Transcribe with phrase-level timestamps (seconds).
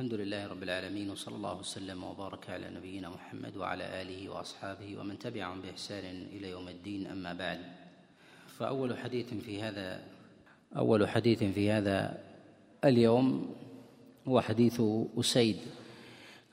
[0.00, 5.18] الحمد لله رب العالمين وصلى الله وسلم وبارك على نبينا محمد وعلى آله وأصحابه ومن
[5.18, 7.60] تبعهم بإحسان إلى يوم الدين أما بعد.
[8.58, 10.00] فأول حديث في هذا
[10.76, 12.18] أول حديث في هذا
[12.84, 13.54] اليوم
[14.28, 14.82] هو حديث
[15.20, 15.56] أسيد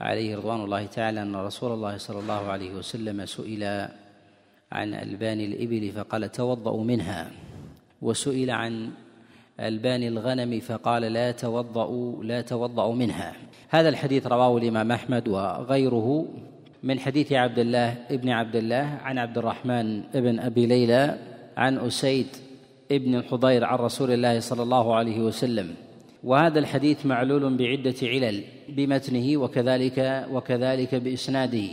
[0.02, 3.64] عليه رضوان الله تعالى أن رسول الله صلى الله عليه وسلم سئل
[4.71, 7.32] عن ألبان الإبل فقال توضأوا منها
[8.02, 8.91] وسئل عن
[9.60, 13.34] البان الغنم فقال لا توضأوا لا توضأوا منها.
[13.70, 16.25] هذا الحديث رواه الإمام أحمد وغيره
[16.84, 21.18] من حديث عبد الله ابن عبد الله عن عبد الرحمن ابن أبي ليلى
[21.57, 22.28] عن أسيد
[22.92, 25.76] ابن الحضير عن رسول الله صلى الله عليه وسلم.
[26.24, 31.68] وهذا الحديث معلول بعدة علل بمتنه وكذلك وكذلك بإسناده.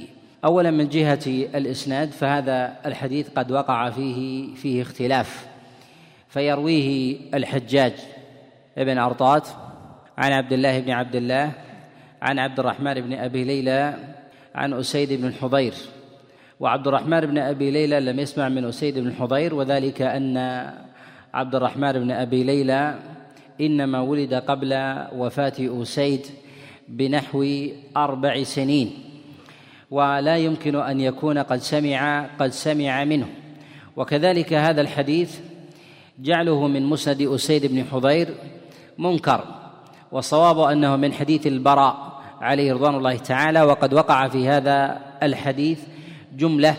[0.44, 5.53] أولا من جهة الإسناد فهذا الحديث قد وقع فيه فيه اختلاف.
[6.34, 7.92] فيرويه الحجاج
[8.78, 9.48] ابن أرطات
[10.18, 11.52] عن عبد الله بن عبد الله
[12.22, 13.94] عن عبد الرحمن بن أبي ليلى
[14.54, 15.74] عن أسيد بن الحضير.
[16.60, 20.36] وعبد الرحمن بن أبي ليلى لم يسمع من أسيد بن الحضير وذلك أن
[21.34, 22.94] عبد الرحمن بن أبي ليلى
[23.60, 24.74] إنما ولد قبل
[25.16, 26.26] وفاة أسيد
[26.88, 27.46] بنحو
[27.96, 28.92] أربع سنين.
[29.90, 33.26] ولا يمكن أن يكون قد سمع قد سمع منه.
[33.96, 35.53] وكذلك هذا الحديث
[36.18, 38.28] جعله من مسند أسيد بن حضير
[38.98, 39.44] منكر
[40.12, 45.80] والصواب أنه من حديث البراء عليه رضوان الله تعالى وقد وقع في هذا الحديث
[46.36, 46.76] جملة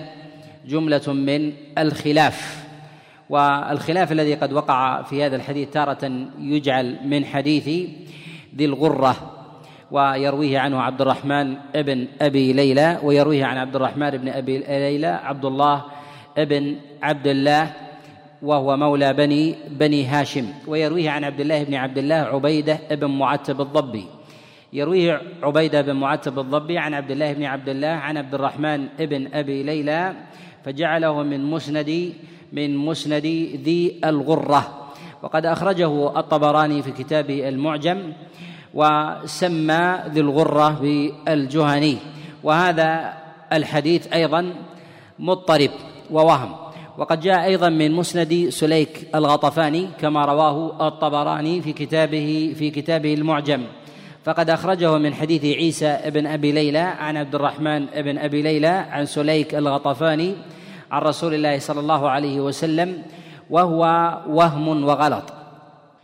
[0.68, 2.66] جملة من الخلاف.
[3.30, 7.90] والخلاف الذي قد وقع في هذا الحديث تارة يجعل من حديث
[8.56, 9.16] ذي الغرة
[9.92, 15.46] ويرويه عنه عبد الرحمن ابن أبي ليلى ويرويه عن عبد الرحمن بن أبي ليلى عبد
[15.46, 15.84] الله
[16.38, 17.72] ابن عبد الله
[18.46, 20.46] وهو مولى بني بني هاشم.
[20.68, 24.06] ويرويه عن عبد الله بن عبد الله عبيدة بن معتب الضبي.
[24.74, 29.34] يرويه عبيدة بن معتب الضبي عن عبد الله بن عبد الله عن عبد الرحمن بن
[29.34, 30.14] أبي ليلى
[30.66, 32.14] فجعله من مسند
[32.54, 33.26] من مسند
[33.66, 34.92] ذي الغرة.
[35.24, 38.14] وقد أخرجه الطبراني في كتابه المعجم
[38.74, 41.98] وسمى ذي الغرة بالجهني.
[42.44, 43.14] وهذا
[43.54, 44.54] الحديث أيضا
[45.20, 45.72] مضطرب
[46.12, 46.65] ووهم.
[46.98, 53.64] وقد جاء أيضا من مسند سليك الغطفاني كما رواه الطبراني في كتابه في كتابه المعجم.
[54.24, 59.06] فقد أخرجه من حديث عيسى بن أبي ليلى عن عبد الرحمن بن أبي ليلى عن
[59.06, 60.36] سليك الغطفاني
[60.92, 63.02] عن رسول الله صلى الله عليه وسلم
[63.50, 63.82] وهو
[64.30, 65.34] وهم وغلط.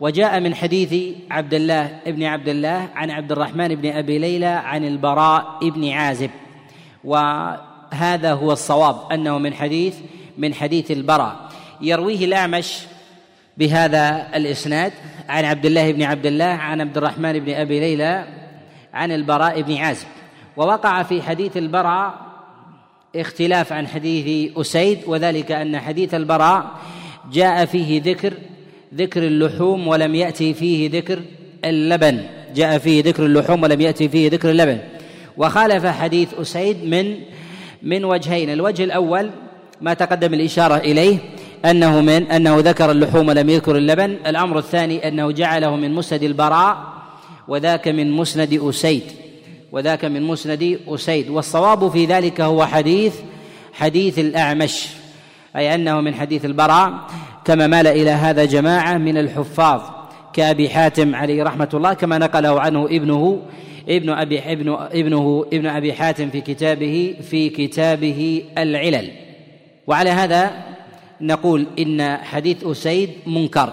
[0.00, 4.84] وجاء من حديث عبد الله بن عبد الله عن عبد الرحمن بن أبي ليلى عن
[4.84, 6.30] البراء بن عازب.
[7.04, 9.96] وهذا هو الصواب أنه من حديث
[10.38, 11.48] من حديث البراء.
[11.80, 12.78] يرويه الأعمش
[13.58, 14.92] بهذا الإسناد
[15.28, 18.26] عن عبد الله بن عبد الله عن عبد الرحمن بن أبي ليلى
[18.94, 20.06] عن البراء بن عازب.
[20.56, 22.14] ووقع في حديث البراء
[23.16, 26.70] اختلاف عن حديث أسيد وذلك أن حديث البراء
[27.32, 28.32] جاء فيه ذكر
[28.94, 31.22] ذكر اللحوم ولم يأتي فيه ذكر
[31.64, 32.22] اللبن.
[32.54, 34.78] جاء فيه ذكر اللحوم ولم يأتي فيه ذكر اللبن.
[35.36, 37.18] وخالف حديث أسيد من
[37.82, 38.52] من وجهين.
[38.52, 39.30] الوجه الأول
[39.82, 41.18] ما تقدم الإشارة إليه
[41.64, 44.16] أنه من أنه ذكر اللحوم ولم يذكر اللبن.
[44.26, 46.76] الأمر الثاني أنه جعله من مسند البراء
[47.48, 49.02] وذاك من مسند أسيد.
[49.72, 51.30] وذاك من مسند أسيد.
[51.30, 53.14] والصواب في ذلك هو حديث
[53.72, 54.86] حديث الأعمش
[55.56, 56.92] أي أنه من حديث البراء.
[57.44, 59.80] كما مال إلى هذا جماعة من الحفاظ
[60.32, 63.42] كأبي حاتم عليه رحمة الله كما نقله عنه ابنه
[63.88, 69.21] ابن أبي ابن ابنه ابن أبي حاتم في كتابه في كتابه العلل.
[69.86, 70.52] وعلى هذا
[71.20, 73.72] نقول إن حديث أسيد منكر.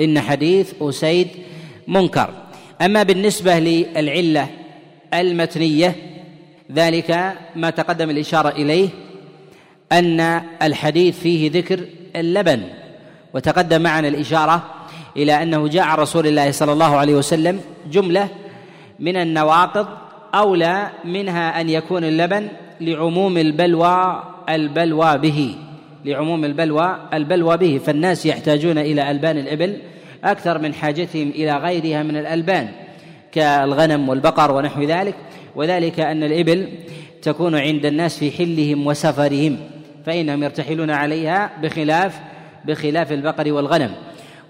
[0.00, 1.28] إن حديث أسيد
[1.88, 2.30] منكر.
[2.82, 4.48] أما بالنسبة للعلة
[5.14, 5.96] المتنية
[6.72, 8.88] ذلك ما تقدم الإشارة إليه
[9.92, 10.20] أن
[10.62, 11.80] الحديث فيه ذكر
[12.16, 12.62] اللبن.
[13.34, 14.64] وتقدم معنا الإشارة
[15.16, 17.60] إلى أنه جاء عن رسول الله صلى الله عليه وسلم
[17.90, 18.28] جملة
[19.00, 19.86] من النواقض
[20.34, 22.48] أولى منها أن يكون اللبن
[22.80, 24.22] لعموم البلوى
[24.54, 25.54] البلوى به.
[26.04, 27.80] لعموم البلوى البلوى به.
[27.86, 29.76] فالناس يحتاجون إلى ألبان الإبل
[30.24, 32.68] أكثر من حاجتهم إلى غيرها من الألبان
[33.32, 35.14] كالغنم والبقر ونحو ذلك.
[35.56, 36.68] وذلك أن الإبل
[37.22, 39.56] تكون عند الناس في حلهم وسفرهم
[40.06, 42.20] فإنهم يرتحلون عليها بخلاف
[42.64, 43.90] بخلاف البقر والغنم.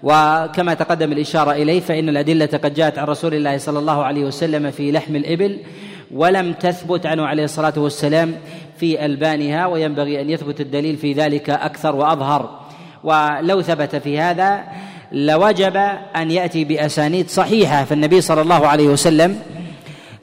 [0.03, 4.71] وكما تقدم الإشارة إليه فإن الأدلة قد جاءت عن رسول الله صلى الله عليه وسلم
[4.71, 5.59] في لحم الإبل
[6.11, 8.35] ولم تثبت عنه عليه الصلاة والسلام
[8.79, 12.59] في ألبانها وينبغي أن يثبت الدليل في ذلك أكثر وأظهر.
[13.03, 14.63] ولو ثبت في هذا
[15.11, 15.77] لوجب
[16.15, 17.83] أن يأتي بأسانيد صحيحة.
[17.83, 19.39] فالنبي صلى الله عليه وسلم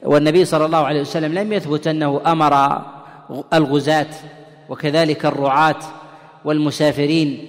[0.03, 2.81] والنبي صلى الله عليه وسلم لم يثبت أنه أمر
[3.53, 4.07] الغزاة
[4.69, 5.79] وكذلك الرعاة
[6.45, 7.47] والمسافرين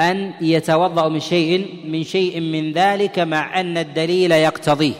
[0.00, 4.94] أن يتوضأوا من شيء من شيء من ذلك مع أن الدليل يقتضيه.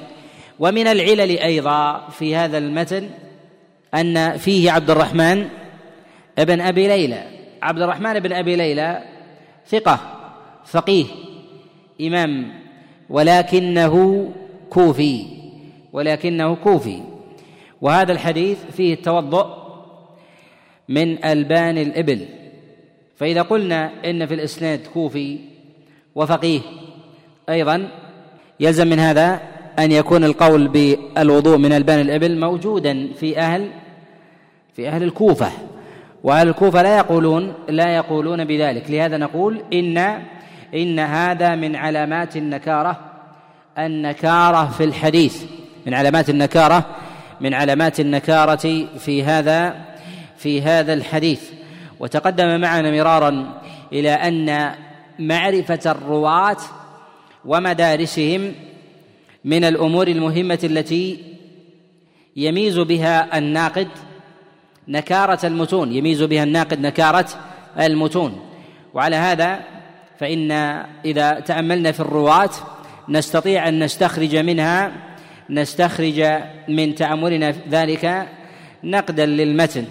[0.59, 3.09] ومن العلل أيضا في هذا المتن
[3.95, 5.49] أن فيه عبد الرحمن
[6.39, 7.23] ابن أبي ليلى.
[7.63, 9.05] عبد الرحمن بن أبي ليلى
[9.67, 10.01] ثقة
[10.67, 11.05] فقيه
[12.01, 12.53] إمام
[13.11, 14.29] ولكنه
[14.71, 15.27] كوفي
[15.93, 17.03] ولكنه كوفي.
[17.81, 19.47] وهذا الحديث فيه التوضؤ
[20.89, 22.27] من ألبان الإبل.
[23.17, 25.39] فإذا قلنا إن في الإسناد كوفي
[26.15, 26.61] وفقيه
[27.49, 27.89] أيضا
[28.61, 29.41] يلزم من هذا
[29.79, 33.71] أن يكون القول بالوضوء من البان الإبل موجودا في أهل
[34.77, 35.51] في أهل الكوفة.
[36.25, 38.91] وأهل الكوفة لا يقولون لا يقولون بذلك.
[38.91, 40.23] لهذا نقول ان
[40.75, 43.01] إن هذا من علامات النكارة.
[43.79, 45.45] النكارة في الحديث.
[45.87, 46.87] من علامات النكاره
[47.41, 49.77] من علامات النكارة في هذا
[50.37, 51.51] في هذا الحديث.
[52.01, 53.61] وتقدم معنا مرارا
[53.93, 54.75] إلى أن
[55.19, 56.57] معرفة الرواة
[57.45, 58.53] ومدارسهم
[59.49, 61.19] من الأمور المهمة التي
[62.37, 63.89] يميز بها الناقد
[64.89, 67.27] نكارة المتون يميز بها الناقد نكارة
[67.79, 68.41] المتون.
[68.95, 69.61] وعلى هذا
[70.19, 70.53] فإن
[71.05, 72.51] إذا تأملنا في الرواة
[73.09, 74.93] نستطيع أن نستخرج منها
[75.51, 76.27] نستخرج
[76.69, 78.27] من تأملنا ذلك
[78.85, 79.85] نقدا للمتن.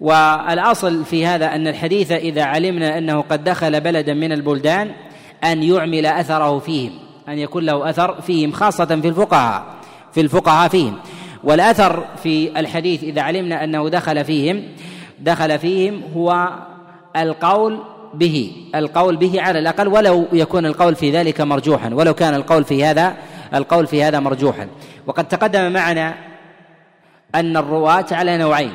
[0.00, 4.90] والأصل في هذا أن الحديث إذا علمنا أنه قد دخل بلدا من البلدان
[5.44, 7.11] أن يعمل أثره فيهم.
[7.28, 9.64] أن يكون له أثر فيهم خاصة في الفقهاء
[10.12, 10.98] في الفقهاء فيهم.
[11.44, 14.62] والأثر في الحديث إذا علمنا أنه دخل فيهم
[15.20, 16.50] دخل فيهم هو
[17.16, 17.78] القول
[18.14, 22.84] به القول به على الأقل ولو يكون القول في ذلك مرجوحا ولو كان القول في
[22.84, 23.16] هذا
[23.54, 24.68] القول في هذا مرجوحا.
[25.06, 26.14] وقد تقدم معنا
[27.34, 28.72] أن الرواة على نوعين.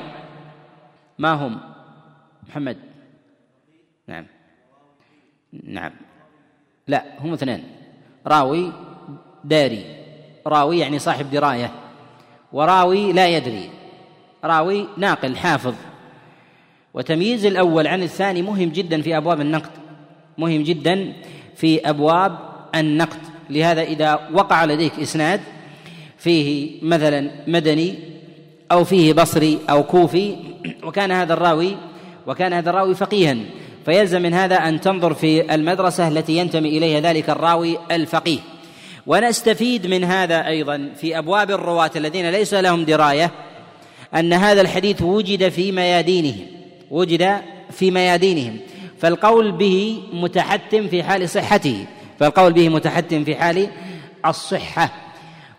[1.20, 1.60] ما هم؟
[2.50, 2.78] محمد.
[4.08, 4.26] نعم.
[5.64, 5.92] نعم.
[6.88, 7.64] لا هم اثنين
[8.28, 8.72] راوي
[9.44, 9.86] داري.
[10.48, 11.72] راوي يعني صاحب دراية.
[12.54, 13.70] وراوي لا يدري.
[14.44, 15.74] راوي ناقل حافظ.
[16.94, 19.72] وتمييز الأول عن الثاني مهم جدا في أبواب النقد.
[20.38, 21.14] مهم جدا
[21.56, 22.38] في أبواب
[22.76, 23.20] النقد.
[23.50, 25.42] لهذا إذا وقع لديك إسناد
[26.18, 27.96] فيه مثلا مدني
[28.72, 30.36] أو فيه بصري أو كوفي
[30.84, 31.78] وكان هذا الراوي
[32.28, 33.36] وكان هذا الراوي فقيها.
[33.88, 38.40] فيلزم من هذا أن تنظر في المدرسة التي ينتمي إليها ذلك الراوي الفقيه.
[39.06, 43.32] ونستفيد من هذا أيضا في أبواب الرواة الذين ليس لهم دراية
[44.16, 46.46] أن هذا الحديث وجد في ميادينهم
[46.92, 47.42] وجد
[47.72, 48.58] في ميادينهم.
[49.00, 51.86] فالقول به متحتم في حال صحته
[52.20, 53.68] فالقول به متحتم في حال
[54.26, 54.94] الصحة.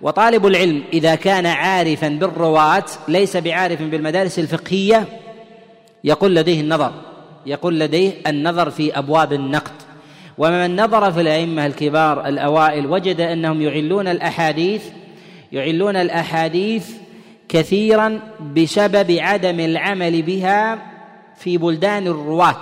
[0.00, 5.04] وطالب العلم إذا كان عارفا بالرواة ليس بعارف بالمدارس الفقهية
[6.04, 7.07] يقول لديه النظر.
[7.48, 9.72] يقول لديه النظر في أبواب النقد.
[10.38, 14.82] ومن نظر في الأئمة الكبار الأوائل وجد أنهم يعلون الأحاديث
[15.52, 16.90] يعلون الأحاديث
[17.48, 18.20] كثيرا
[18.54, 20.78] بسبب عدم العمل بها
[21.36, 22.60] في بلدان الرواة.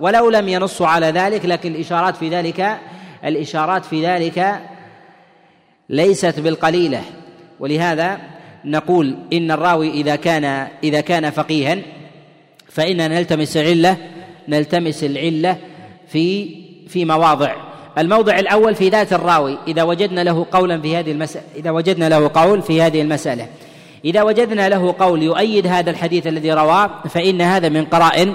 [0.00, 2.78] ولو لم ينصوا على ذلك لكن الإشارات في ذلك
[3.24, 4.60] الإشارات في ذلك
[5.88, 7.02] ليست بالقليلة.
[7.60, 8.18] ولهذا
[8.64, 11.78] نقول إن الراوي إذا كان إذا كان فقيها
[12.68, 13.96] فإننا نلتمس العلة
[14.48, 15.56] نلتمس العلة
[16.08, 16.56] في
[16.88, 17.54] في مواضع.
[17.98, 22.30] الموضع الأول في ذات الراوي إذا وجدنا له قولا في هذه المسألة إذا وجدنا له
[22.34, 23.46] قول في هذه المسألة.
[24.04, 28.34] إذا وجدنا له قول يؤيد هذا الحديث الذي رواه فإن هذا من قرائن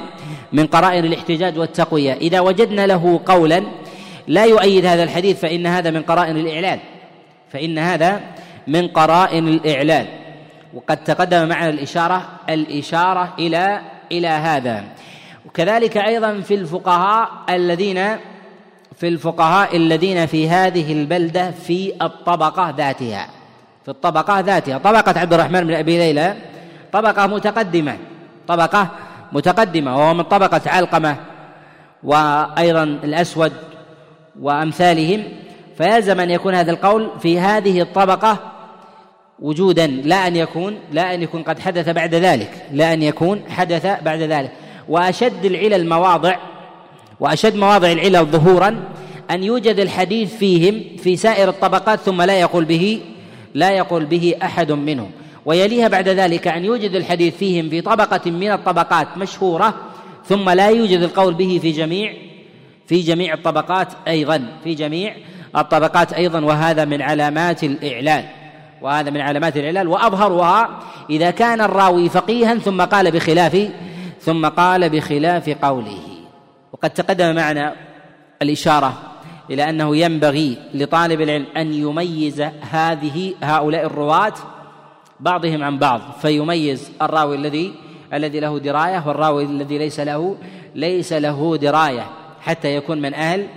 [0.54, 2.14] من قرائن الاحتجاج والتقوية.
[2.14, 3.64] إذا وجدنا له قولا
[4.28, 6.80] لا يؤيد هذا الحديث فإن هذا من قرائن الإعلان.
[7.50, 8.22] فإن هذا
[8.68, 10.06] من قرائن الإعلان.
[10.74, 14.84] وقد تقدم معنا الإشارة الإشارة إلى إلى هذا.
[15.46, 18.18] وكذلك أيضا في الفقهاء الذين
[18.98, 23.30] في الفقهاء الذين في هذه البلدة في الطبقة ذاتها.
[23.84, 24.78] في الطبقة ذاتها.
[24.78, 26.36] طبقة عبد الرحمن بن أبي ليلى
[26.92, 27.98] طبقة متقدمة.
[28.48, 28.88] طبقة
[29.32, 31.16] متقدمة وهو من طبقة علقمة
[32.04, 33.54] وأيضا الأسود
[34.42, 35.24] وأمثالهم.
[35.78, 38.38] فيلزم أن يكون هذا القول في هذه الطبقة
[39.40, 39.88] وجودا.
[39.88, 42.66] لا أن يكون لا أن يكون قد حدث بعد ذلك.
[42.72, 44.52] لا أن يكون حدث بعد ذلك.
[44.90, 46.36] وأشد العلل مواضع
[47.20, 48.84] وأشد مواضع العلل ظهورا
[49.32, 53.02] أن يوجد الحديث فيهم في سائر الطبقات ثم لا يقول به
[53.54, 55.12] لا يقول به أحد منهم.
[55.46, 59.74] ويليها بعد ذلك أن يوجد الحديث فيهم في طبقة من الطبقات مشهورة
[60.26, 62.14] ثم لا يوجد القول به في جميع
[62.88, 65.16] في جميع الطبقات أيضا في جميع
[65.58, 66.40] الطبقات أيضا.
[66.40, 68.26] وهذا من علامات الاعلان
[68.82, 73.70] وهذا من علامات العلل وأظهرها إذا كان الراوي فقيها ثم قال بخلاف
[74.26, 76.00] ثم قال بخلاف قوله.
[76.74, 77.76] وقد تقدم معنا
[78.42, 79.14] الإشارة
[79.50, 84.34] إلى أنه ينبغي لطالب العلم أن يميز هذه هؤلاء الرواة
[85.20, 87.74] بعضهم عن بعض فيميز الراوي الذي
[88.14, 90.38] الذي له دراية والراوي الذي ليس له
[90.76, 92.06] ليس له دراية
[92.42, 93.48] حتى يكون من أهل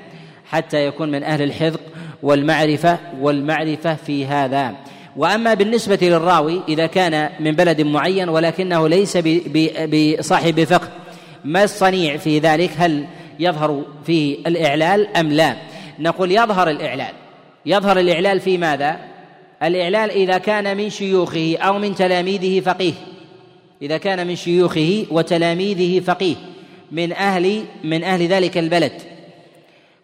[0.50, 1.80] حتى يكون من أهل الحذق
[2.22, 4.74] والمعرفة والمعرفة في هذا.
[5.16, 9.18] وأما بالنسبة للراوي إذا كان من بلد معين ولكنه ليس
[9.86, 10.88] بصاحب فقه
[11.44, 13.06] ما الصنيع في ذلك؟ هل
[13.40, 15.56] يظهر فيه الإعلال أم لا؟
[15.98, 17.12] نقول يظهر الإعلال.
[17.66, 19.00] يظهر الإعلال في ماذا؟
[19.62, 22.92] الإعلال إذا كان من شيوخه أو من تلاميذه فقيه.
[23.82, 26.36] إذا كان من شيوخه وتلاميذه فقيه
[26.92, 28.92] من أهل من أهل ذلك البلد.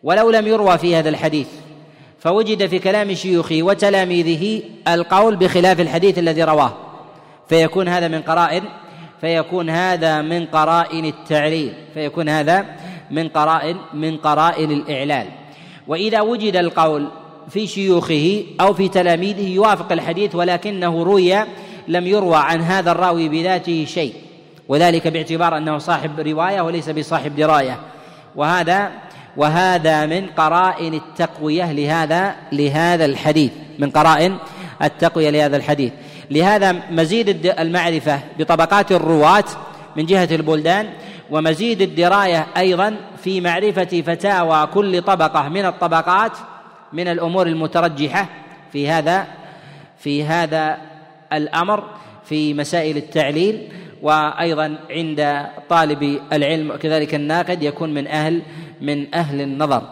[0.03, 1.47] ولو لم يروى في هذا الحديث
[2.23, 6.73] فوجد في كلام شيوخه وتلاميذه القول بخلاف الحديث الذي رواه.
[7.49, 8.63] فيكون هذا من قرائن
[9.21, 12.67] فيكون هذا من قرائن التعليل فيكون هذا
[13.11, 15.27] من قرائن من قرائن الإعلال.
[15.89, 17.09] وإذا وجد القول
[17.51, 21.35] في شيوخه أو في تلاميذه يوافق الحديث ولكنه روي
[21.89, 24.15] لم يروى عن هذا الراوي بذاته شيء.
[24.69, 27.81] وذلك باعتبار أنه صاحب رواية وليس بصاحب دراية.
[28.37, 28.93] وهذا
[29.37, 33.53] وهذا من قرائن التقوية لهذا لهذا الحديث.
[33.79, 34.37] من قرائن
[34.83, 35.93] التقوية لهذا الحديث.
[36.31, 39.45] لهذا مزيد المعرفة بطبقات الرواة
[39.97, 40.89] من جهة البلدان
[41.31, 46.33] ومزيد الدراية أيضا في معرفة فتاوى كل طبقة من الطبقات
[46.93, 48.29] من الأمور المترجحة
[48.73, 49.27] في هذا
[49.99, 50.79] في هذا
[51.33, 51.85] الأمر
[52.25, 53.69] في مسائل التعليل.
[54.03, 58.43] وأيضا عند طالب العلم كذلك الناقد يكون من أهل
[58.81, 59.83] من أهل النظر.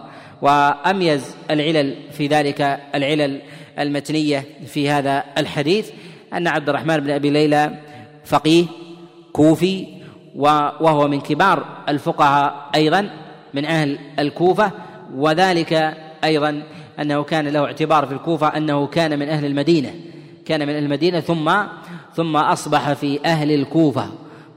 [0.43, 3.41] وأميز العلل في ذلك العلل
[3.79, 5.91] المتنية في هذا الحديث
[6.33, 7.79] أن عبد الرحمن بن أبي ليلى
[8.25, 8.65] فقيه
[9.33, 9.87] كوفي
[10.37, 13.11] وهو من كبار الفقهاء أيضا
[13.55, 14.73] من أهل الكوفة.
[15.15, 16.63] وذلك أيضا
[17.01, 19.95] أنه كان له اعتبار في الكوفة أنه كان من أهل المدينة
[20.47, 21.21] كان من أهل المدينة.
[21.21, 21.51] ثم
[22.17, 24.09] ثم أصبح في أهل الكوفة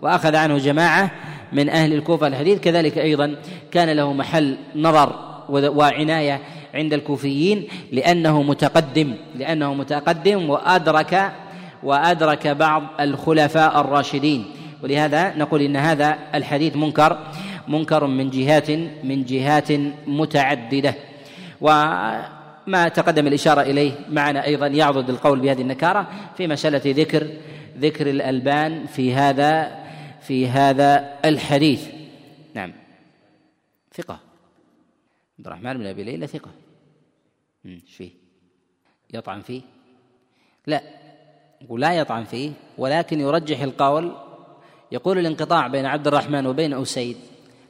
[0.01, 1.11] وأخذ عنه جماعة
[1.53, 2.59] من أهل الكوفة الحديث.
[2.59, 3.35] كذلك أيضا
[3.71, 5.15] كان له محل نظر
[5.49, 6.39] وعناية
[6.73, 11.31] عند الكوفيين لأنه متقدم لأنه متقدم وأدرك
[11.83, 14.45] وأدرك بعض الخلفاء الراشدين.
[14.83, 17.17] ولهذا نقول إن هذا الحديث منكر
[17.67, 18.71] منكر من جهات
[19.03, 19.71] من جهات
[20.07, 20.95] متعددة.
[22.67, 27.27] وما تقدم الإشارة إليه معنا أيضا يعضد القول بهذه النكارة في مسألة ذكر
[27.77, 29.83] ذكر الألبان في هذا
[30.21, 31.87] في هذا الحديث.
[32.53, 32.73] نعم.
[33.93, 34.19] ثقة.
[35.39, 36.51] عبد الرحمن بن أبي ليلى ثقة.
[37.65, 38.09] إيش فيه؟
[39.13, 39.61] يطعن فيه؟
[40.67, 40.81] لا.
[41.69, 44.15] ولا يطعن فيه ولكن يرجح القول.
[44.91, 47.17] يقول الانقطاع بين عبد الرحمن وبين أسيد.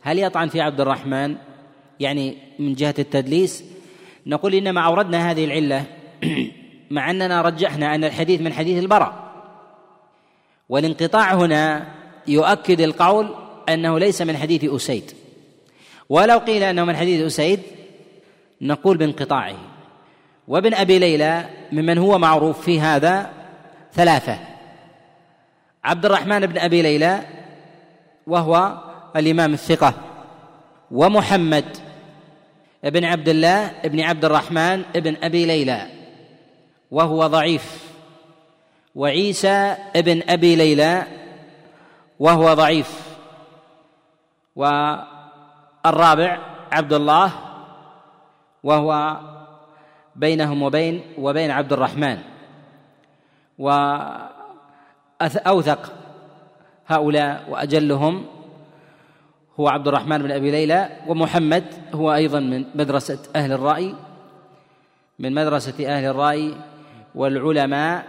[0.02, 1.36] هل يطعن في عبد الرحمن؟
[2.00, 3.73] يعني من جهة التدليس
[4.26, 5.86] نقول إنما أوردنا هذه العلة
[6.92, 9.34] مع أننا رجحنا أن الحديث من حديث البراء.
[10.70, 11.88] والانقطاع هنا
[12.28, 13.36] يؤكد القول
[13.70, 15.12] أنه ليس من حديث أسيد.
[16.10, 17.60] ولو قيل أنه من حديث أسيد
[18.62, 19.56] نقول بانقطاعه.
[20.48, 23.30] وابن أبي ليلى ممن هو معروف في هذا
[23.94, 24.40] ثلاثة.
[25.84, 27.22] عبد الرحمن بن أبي ليلى
[28.28, 28.78] وهو
[29.16, 29.94] الإمام الثقة
[30.92, 31.66] ومحمد
[32.84, 35.88] بن عبد الله بن عبد الرحمن بن أبي ليلى
[36.92, 37.94] وهو ضعيف.
[38.96, 41.04] وعيسى بن أبي ليلى
[42.20, 43.18] وهو ضعيف.
[44.56, 46.38] والرابع
[46.72, 47.32] عبد الله
[48.64, 49.18] وهو
[50.16, 52.18] بينهم وبين وبين عبد الرحمن.
[55.20, 55.94] وأوثق
[56.88, 58.26] هؤلاء وأجلهم
[59.60, 63.96] هو عبد الرحمن بن أبي ليلى ومحمد هو أيضا من مدرسة أهل الرأي.
[65.20, 66.54] من مدرسة أهل الرأي
[67.16, 68.06] والعلماء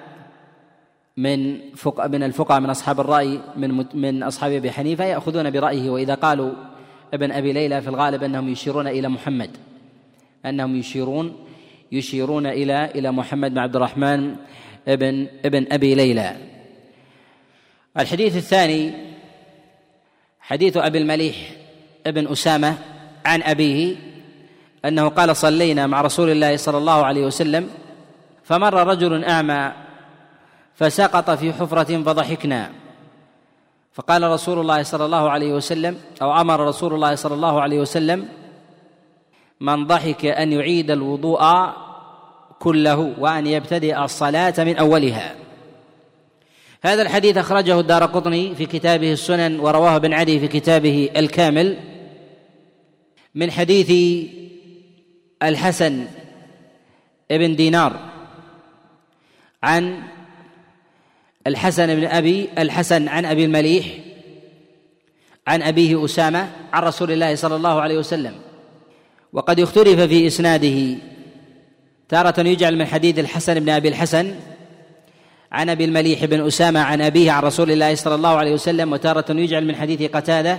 [1.17, 5.91] من فق من الفقهاء من أصحاب الرأي من من أصحاب أبي حنيفة يأخذون برأيه.
[5.91, 6.53] وإذا قالوا
[7.15, 9.51] ابن أبي ليلى في الغالب أنهم يشيرون إلى محمد
[10.47, 11.37] أنهم يشيرون
[11.93, 14.37] يشيرون إلى إلى محمد بن عبد الرحمن
[14.89, 16.37] ابن ابن أبي ليلى.
[17.99, 19.14] الحديث الثاني
[20.47, 21.37] حديث أبي المليح
[22.07, 22.79] ابن أسامة
[23.27, 23.97] عن أبيه
[24.85, 27.71] أنه قال صلينا مع رسول الله صلى الله عليه وسلم
[28.45, 29.73] فمر رجل أعمى
[30.75, 32.71] فسقط في حفرة فضحكنا.
[33.93, 38.29] فقال رسول الله صلى الله عليه وسلم أو أمر رسول الله صلى الله عليه وسلم
[39.61, 41.41] من ضحك أن يعيد الوضوء
[42.59, 45.35] كله وأن يبتدئ الصلاة من أولها.
[46.85, 51.77] هذا الحديث أخرجه الدار قطني في كتابه السنن ورواه ابن عدي في كتابه الكامل
[53.35, 53.93] من حديث
[55.43, 56.07] الحسن
[57.31, 58.01] ابن دينار
[59.63, 60.03] عن
[61.47, 63.87] الحسن بن أبي الحسن عن أبي المليح
[65.47, 68.35] عن أبيه أسامة عن رسول الله صلى الله عليه وسلم.
[69.33, 70.99] وقد اختلف في إسناده.
[72.09, 74.35] تارة يجعل من حديث الحسن بن أبي الحسن
[75.53, 79.25] عن أبي المليح بن أسامة عن أبيه عن رسول الله صلى الله عليه وسلم وتارة
[79.31, 80.59] يجعل من حديث قتادة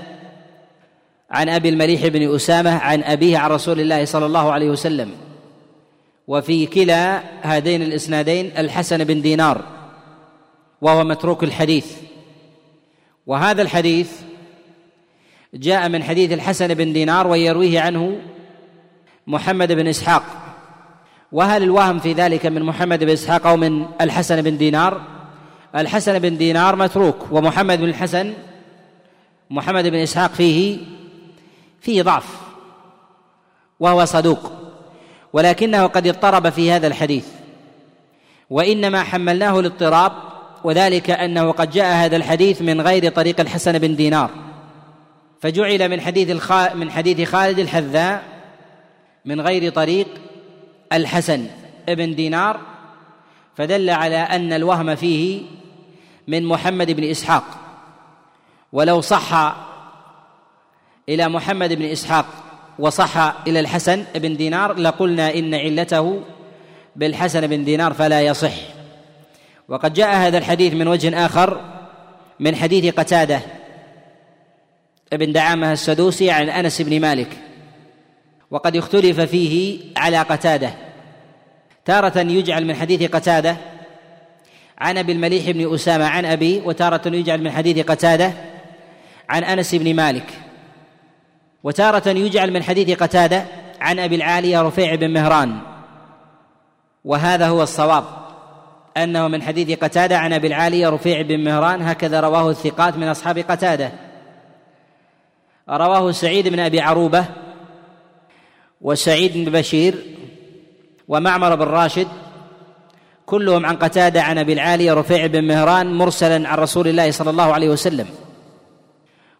[1.31, 5.11] عن أبي المليح بن أسامة عن أبيه عن رسول الله صلى الله عليه وسلم.
[6.27, 9.61] وفي كلا هذين الإسنادين الحسن بن دينار
[10.81, 11.91] وهو متروك الحديث.
[13.27, 14.11] وهذا الحديث
[15.53, 18.17] جاء من حديث الحسن بن دينار ويرويه عنه
[19.27, 20.44] محمد بن إسحاق.
[21.31, 25.01] وهل الوهم في ذلك من محمد بن إسحاق أو من الحسن بن دينار؟
[25.75, 28.33] الحسن بن دينار متروك ومحمد بن الحسن
[29.49, 30.77] محمد بن إسحاق فيه
[31.81, 32.27] فيه ضعف
[33.79, 34.51] وهو صدوق
[35.33, 37.25] ولكنه قد اضطرب في هذا الحديث
[38.49, 40.11] وإنما حملناه الاضطراب
[40.63, 44.29] وذلك أنه قد جاء هذا الحديث من غير طريق الحسن بن دينار
[45.41, 48.23] فجعل من حديث من حديث خالد الحذاء
[49.25, 50.07] من غير طريق
[50.93, 51.47] الحسن
[51.89, 52.59] ابن دينار
[53.57, 55.41] فدل على أن الوهم فيه
[56.27, 57.43] من محمد بن إسحاق.
[58.73, 59.55] ولو صح
[61.09, 62.25] إلى محمد بن إسحاق
[62.79, 66.21] وصح إلى الحسن بن دينار لقلنا إن علته
[66.95, 68.53] بالحسن بن دينار فلا يصح.
[69.67, 71.61] وقد جاء هذا الحديث من وجه آخر
[72.39, 73.41] من حديث قتادة
[75.13, 77.44] ابن دعامة السدوسي عن أنس بن مالك.
[78.51, 80.73] وقد اختلف فيه على قتادة.
[81.85, 83.57] تارة يجعل من حديث قتادة
[84.77, 88.33] عن أبي المليح بن أسامة عن أبي وتارة يجعل من حديث قتادة
[89.29, 90.33] عن أنس بن مالك.
[91.63, 93.45] وتارة يجعل من حديث قتادة
[93.81, 95.59] عن أبي العاليه رفيع بن مهران.
[97.05, 98.03] وهذا هو الصواب
[98.97, 103.37] أنه من حديث قتادة عن أبي العاليه رفيع بن مهران هكذا رواه الثقات من أصحاب
[103.37, 103.91] قتادة.
[105.69, 107.25] رواه سعيد بن أبي عروبة
[108.85, 109.95] وسعيد بن بشير
[111.07, 112.07] ومعمر بن راشد
[113.25, 117.53] كلهم عن قتادة عن أبي العالية رفيع بن مهران مرسلا عن رسول الله صلى الله
[117.53, 118.07] عليه وسلم.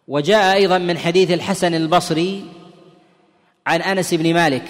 [0.08, 2.44] وجاء أيضا من حديث الحسن البصري
[3.66, 4.64] عن أنس بن مالك.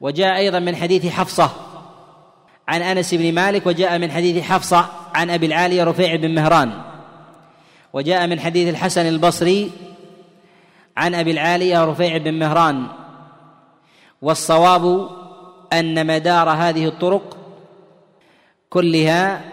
[0.00, 1.50] وجاء أيضا من حديث حفصة
[2.68, 3.66] عن أنس بن مالك.
[3.66, 6.72] وجاء من حديث حفصة عن أبي العالية رفيع بن مهران.
[7.92, 9.70] وجاء من حديث الحسن البصري
[10.96, 12.86] عن أبي العالية رفيع بن مهران.
[14.22, 15.08] والصواب
[15.72, 17.36] أن مدار هذه الطرق
[18.70, 19.44] كلها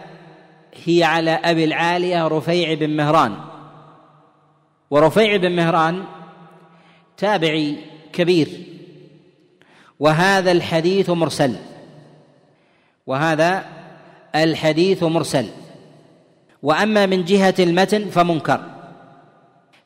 [0.85, 3.35] هي على أبي العالية رفيع بن مهران.
[4.91, 6.03] ورفيع بن مهران
[7.17, 7.77] تابعي
[8.13, 8.49] كبير.
[9.99, 11.55] وهذا الحديث مرسل.
[13.07, 13.65] وهذا
[14.35, 15.47] الحديث مرسل.
[16.63, 18.63] وأما من جهة المتن فمنكر.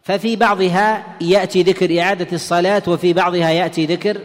[0.02, 4.22] ففي بعضها يأتي ذكر إعادة الصلاة وفي بعضها يأتي ذكر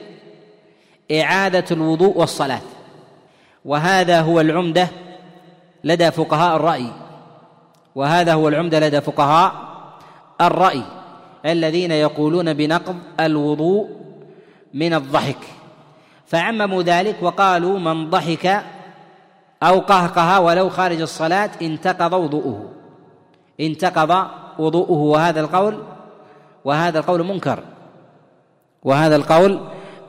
[1.11, 2.61] إعادة الوضوء والصلاة.
[3.65, 4.89] وهذا هو العمدة
[5.85, 6.87] لدى فقهاء الرأي.
[7.95, 9.53] وهذا هو العمدة لدى فقهاء
[10.41, 10.83] الرأي.
[11.47, 13.89] الذين يقولون بنقض الوضوء
[14.75, 15.39] من الضحك.
[16.27, 18.65] فعمموا ذلك وقالوا من ضحك
[19.63, 22.69] أو قهقه ولو خارج الصلاة انتقض وضوءه.
[23.61, 24.27] انتقض
[24.59, 24.93] وضوءه.
[24.93, 25.83] وهذا القول
[26.65, 27.63] وهذا القول منكر.
[28.83, 29.61] وهذا القول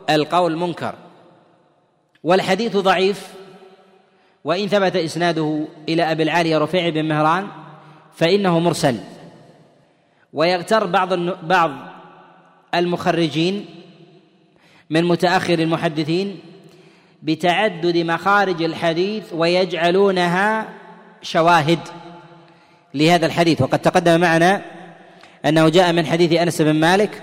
[0.10, 0.96] القول منكر
[2.24, 3.34] والحديث ضعيف
[4.44, 7.48] وإن ثبت إسناده إلى أبي العالي رفيع بن مهران
[8.16, 8.98] فإنه مرسل.
[10.34, 11.13] ويغتر بعض
[11.44, 11.72] بعض
[12.76, 13.66] المخرجين
[14.89, 16.39] من متأخر المحدثين
[17.24, 20.70] بتعدد مخارج الحديث ويجعلونها
[21.22, 21.80] شواهد
[22.94, 23.62] لهذا الحديث.
[23.62, 24.62] وقد تقدم معنا
[25.46, 27.22] أنه جاء من حديث أنس بن مالك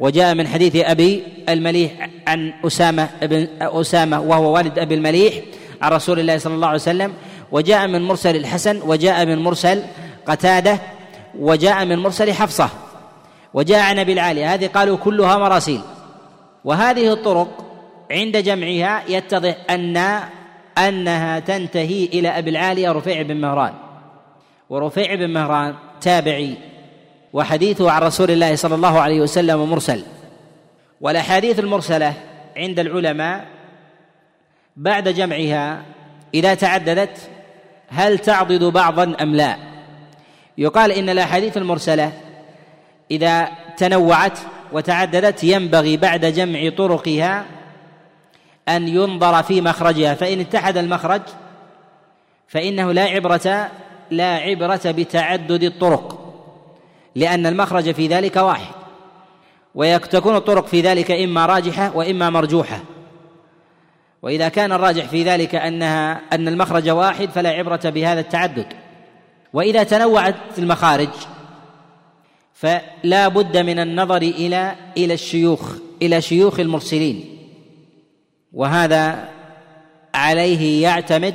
[0.00, 5.34] وجاء من حديث أبي المليح عن أسامة بن أسامة وهو والد أبي المليح
[5.82, 7.12] عن رسول الله صلى الله عليه وسلم
[7.52, 9.82] وجاء من مرسل الحسن وجاء من مرسل
[10.26, 10.78] قتادة
[11.38, 12.68] وجاء من مرسل حفصة
[13.54, 15.80] وجاء عن أبي العالي هذه قالوا كلها مراسيل.
[16.64, 17.48] وهذه الطرق
[18.10, 20.20] عند جمعها يتضح ان
[20.78, 23.72] أنها تنتهي إلى أبي العالية رفيع بن مهران.
[24.70, 26.56] ورفيع بن مهران تابعي
[27.32, 30.02] وحديثه عن رسول الله صلى الله عليه وسلم مرسل.
[31.04, 32.14] والأحاديث المرسلة
[32.56, 33.46] عند العلماء
[34.76, 35.82] بعد جمعها
[36.34, 37.30] إذا تعددت
[37.88, 39.56] هل تعضد بعضا أم لا؟
[40.58, 42.12] يقال إن الأحاديث المرسلة
[43.10, 44.38] إذا تنوعت
[44.72, 47.44] وتعددت ينبغي بعد جمع طرقها
[48.68, 51.22] أن ينظر في مخرجها فإن اتحد المخرج
[52.48, 53.70] فإنه لا عبرة
[54.10, 56.20] لا عبرة بتعدد الطرق
[57.14, 58.83] لأن المخرج في ذلك واحد.
[59.74, 62.80] وتكون الطرق في ذلك إما راجحة وإما مرجوحة.
[64.22, 68.66] وإذا كان الراجح في ذلك أنها أن المخرج واحد فلا عبرة بهذا التعدد.
[69.52, 71.08] وإذا تنوعت المخارج
[72.54, 77.38] فلا بد من النظر إلى إلى الشيوخ إلى شيوخ المرسلين.
[78.52, 79.28] وهذا
[80.14, 81.34] عليه يعتمد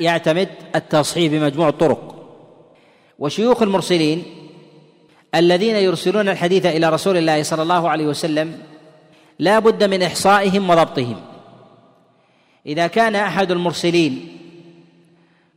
[0.00, 2.12] يعتمد التصحيح بمجموع الطرق.
[3.18, 4.24] وشيوخ المرسلين
[5.36, 8.58] الذين يرسلون الحديث إلى رسول الله صلى الله عليه وسلم
[9.38, 11.16] لا بد من إحصائهم وضبطهم.
[12.66, 14.38] إذا كان أحد المرسلين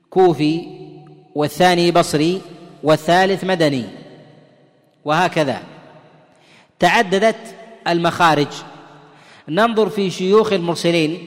[0.10, 0.62] كوفي
[1.36, 2.42] والثاني بصري
[2.84, 3.86] والثالث مدني
[5.06, 5.62] وهكذا
[6.80, 7.56] تعددت
[7.88, 8.48] المخارج.
[9.50, 11.26] ننظر في شيوخ المرسلين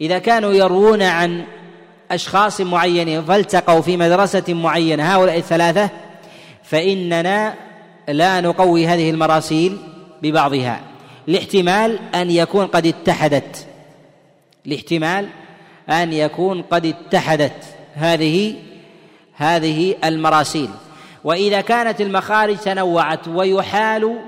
[0.00, 1.44] إذا كانوا يروون عن
[2.10, 5.90] أشخاص معينين فالتقوا في مدرسة معينة هؤلاء الثلاثة
[6.72, 7.54] فإننا
[8.08, 9.78] لا نقوي هذه المراسيل
[10.22, 10.80] ببعضها.
[11.26, 13.66] لاحتمال أن يكون قد اتحدت.
[14.64, 15.28] لاحتمال
[15.90, 18.54] أن يكون قد اتحدت هذه
[19.34, 20.68] هذه المراسيل.
[21.24, 24.20] وإذا كانت المخارج تنوعت ويحال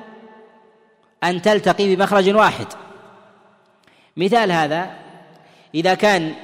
[1.25, 2.67] أن تلتقي بمخرج واحد.
[4.17, 4.91] مثال هذا
[5.75, 6.35] إذا كان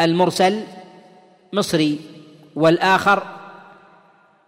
[0.00, 0.64] المرسل
[1.52, 2.00] مصري
[2.56, 3.22] والآخر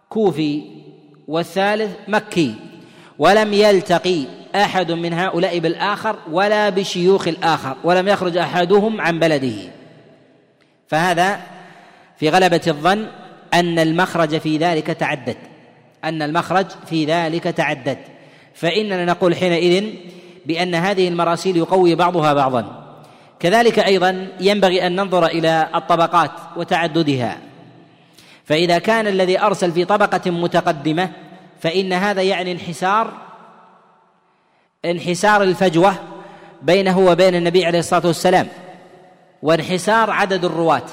[0.09, 0.84] كوفي
[1.27, 2.55] والثالث مكي.
[3.19, 9.71] ولم يلتقي أحد من هؤلاء بالآخر ولا بشيوخ الآخر ولم يخرج أحدهم عن بلده.
[10.87, 11.39] فهذا
[12.17, 13.07] في غلبة الظن
[13.53, 15.37] أن المخرج في ذلك تعدد.
[16.03, 17.97] أن المخرج في ذلك تعدد.
[18.53, 19.85] فإننا نقول حينئذ
[20.45, 22.85] بأن هذه المراسيل يقوي بعضها بعضا.
[23.39, 27.37] كذلك أيضا ينبغي أن ننظر إلى الطبقات وتعددها.
[28.45, 31.11] فإذا كان الذي أرسل في طبقة متقدمة
[31.59, 33.13] فإن هذا يعني انحسار
[34.85, 35.95] انحسار الفجوة
[36.61, 38.47] بينه وبين النبي عليه الصلاة والسلام
[39.41, 40.85] وانحسار عدد الرواة.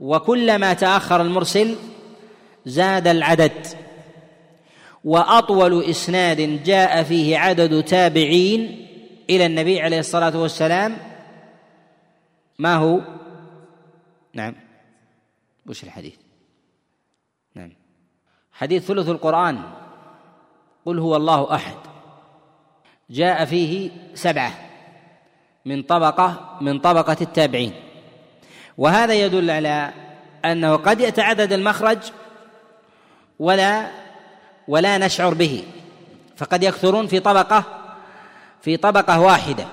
[0.00, 1.76] وكلما تأخر المرسل
[2.66, 3.66] زاد العدد.
[5.04, 8.86] وأطول إسناد جاء فيه عدد تابعين
[9.30, 10.96] إلى النبي عليه الصلاة والسلام
[12.58, 13.00] ما هو؟
[14.34, 14.63] نعم.
[15.66, 16.14] وش الحديث؟
[17.54, 17.72] نعم.
[18.52, 19.62] حديث ثلث القرآن.
[20.86, 21.76] قل هو الله أحد.
[23.10, 24.52] جاء فيه سبعة.
[25.64, 27.72] من طبقة من طبقة التابعين.
[28.78, 29.92] وهذا يدل على
[30.44, 31.98] أنه قد يتعدد المخرج
[33.38, 33.90] ولا
[34.68, 35.64] ولا نشعر به.
[36.36, 37.64] فقد يكثرون في طبقة
[38.60, 39.66] في طبقة واحدة.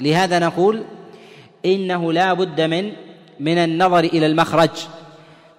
[0.00, 0.84] لهذا نقول
[1.64, 2.92] إنه لا بد من
[3.40, 4.88] من النظر إلى المخرج.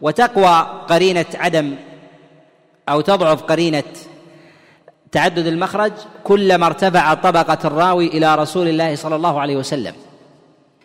[0.02, 1.76] وتقوى قرينة عدم
[2.90, 3.84] أو تضعف قرينة
[5.12, 5.92] تعدد المخرج
[6.24, 9.94] كلما ارتفع طبقة الراوي إلى رسول الله صلى الله عليه وسلم.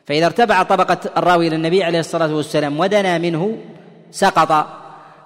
[0.07, 3.59] فإذا ارتفع طبقة الراوي إلى النبي عليه الصلاة والسلام ودنا منه
[4.11, 4.67] سقط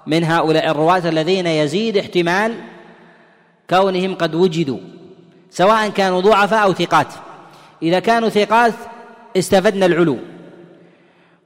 [0.07, 2.55] من هؤلاء الرواة الذين يزيد احتمال
[3.69, 4.79] كونهم قد وجدوا
[5.51, 7.07] سواء كانوا ضعفاء أو ثقات.
[7.83, 8.73] إذا كانوا ثقات
[9.37, 10.17] استفدنا العلو.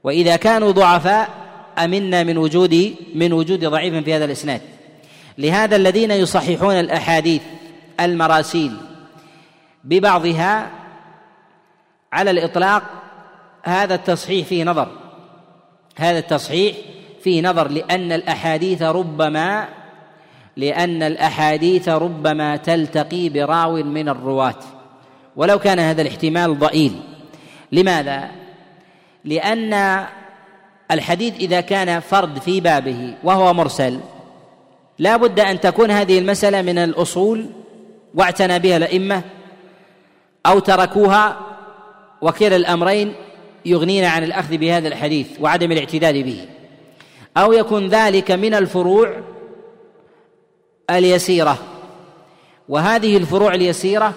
[0.04, 1.41] وإذا كانوا ضعفاء
[1.84, 4.60] أمنا من وجود من وجود ضعيف في هذا الإسناد.
[5.38, 7.42] لهذا الذين يصححون الأحاديث
[8.00, 8.76] المراسيل
[9.84, 10.70] ببعضها
[12.12, 12.82] على الإطلاق
[13.62, 14.88] هذا التصحيح فيه نظر.
[15.96, 16.76] هذا التصحيح
[17.22, 19.68] فيه نظر لأن الأحاديث ربما
[20.56, 24.58] لأن الأحاديث ربما تلتقي براو من الرواة.
[25.36, 27.00] ولو كان هذا الاحتمال ضئيل.
[27.72, 28.30] لماذا؟
[29.24, 30.04] لأن
[30.92, 34.00] الحديث إذا كان فرد في بابه وهو مرسل
[34.98, 37.46] لا بد أن تكون هذه المسألة من الأصول
[38.14, 39.22] واعتنى بها الأئمة
[40.46, 41.40] أو تركوها
[42.22, 43.14] وكلا الأمرين
[43.64, 46.46] يغنينا عن الأخذ بهذا الحديث وعدم الاعتداد به.
[47.36, 49.20] أو يكون ذلك من الفروع
[50.90, 51.58] اليسيرة.
[52.68, 54.14] وهذه الفروع اليسيرة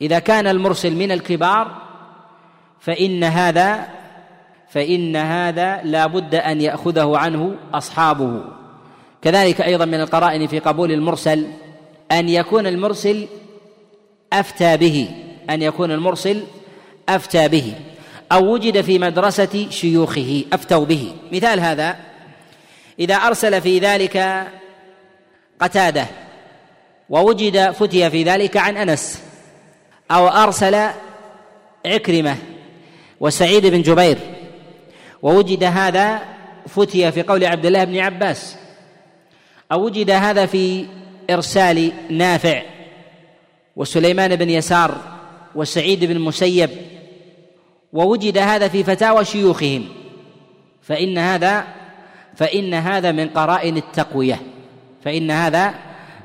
[0.00, 1.82] إذا كان المرسل من الكبار
[2.80, 3.88] فإن هذا
[4.74, 8.44] فإن هذا لا بد أن يأخذه عنه أصحابه.
[9.22, 11.46] كذلك أيضا من القرائن في قبول المرسل
[12.12, 13.26] أن يكون المرسل
[14.32, 15.08] أفتى به
[15.50, 16.44] أن يكون المرسل
[17.08, 17.74] أفتى به
[18.32, 21.12] أو وجد في مدرسة شيوخه أفتوا به.
[21.32, 21.96] مثال هذا
[22.98, 24.46] إذا أرسل في ذلك
[25.60, 26.06] قتادة
[27.10, 29.22] ووجد فتي في ذلك عن أنس
[30.10, 30.88] أو أرسل
[31.86, 32.36] عكرمة
[33.20, 34.33] وسعيد بن جبير
[35.24, 36.20] ووجد هذا
[36.68, 38.56] فتي في قول عبد الله بن عباس.
[39.72, 40.86] أو وجد هذا في
[41.30, 42.62] إرسال نافع
[43.76, 44.98] وسليمان بن يسار
[45.54, 46.70] وسعيد بن مسيب
[47.92, 49.84] ووجد هذا في فتاوى شيوخهم.
[50.82, 51.64] فإن هذا
[52.36, 54.40] فإن هذا من قرائن التقوية.
[55.04, 55.74] فإن هذا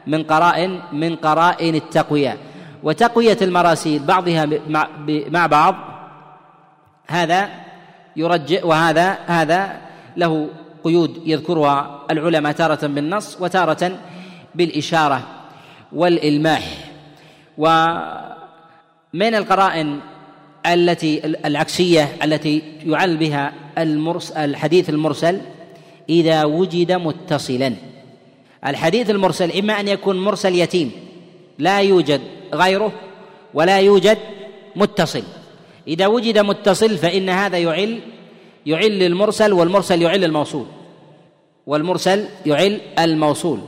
[0.08, 2.38] من قرائن من قرائن التقوية.
[2.84, 4.48] وتقوية المراسيل بعضها
[5.08, 5.76] مع بعض.
[7.08, 7.69] هذا
[8.20, 9.82] يرجع وهذا هذا
[10.18, 10.50] له
[10.84, 14.00] قيود يذكرها العلماء تارة بالنص وتارة
[14.56, 15.22] بالإشارة
[15.92, 16.64] والإلماح.
[17.58, 20.00] ومن القرائن
[20.66, 25.42] التي العكسية التي يعل بها المرسل الحديث المرسل
[26.10, 27.74] إذا وجد متصلا.
[28.68, 30.92] الحديث المرسل إما أن يكون مرسل يتيم
[31.58, 32.22] لا يوجد
[32.54, 32.92] غيره
[33.54, 34.18] ولا يوجد
[34.76, 35.24] متصل.
[35.90, 38.00] إذا وجد متصل فإن هذا يعل
[38.66, 40.66] يعل المرسل والمرسل يعل الموصول.
[41.68, 43.60] والمرسل يعل الموصول.